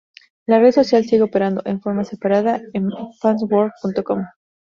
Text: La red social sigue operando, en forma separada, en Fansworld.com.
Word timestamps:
La 0.47 0.57
red 0.57 0.71
social 0.71 1.03
sigue 1.05 1.21
operando, 1.21 1.61
en 1.63 1.79
forma 1.79 2.03
separada, 2.05 2.59
en 2.73 2.89
Fansworld.com. 3.19 4.25